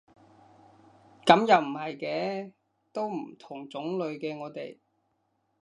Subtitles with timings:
[1.27, 2.53] 噉又唔係嘅，
[2.91, 4.79] 都唔同種類嘅我哋